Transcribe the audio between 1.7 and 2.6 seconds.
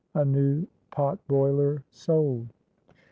SOLD.